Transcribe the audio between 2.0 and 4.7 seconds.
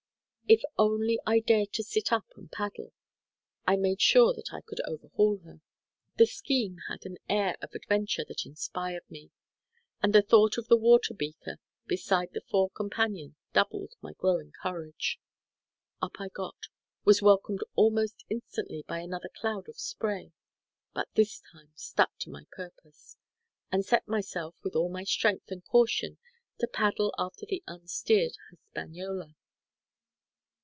up and paddle, I made sure that I